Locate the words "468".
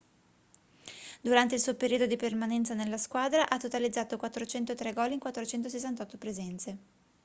5.19-6.17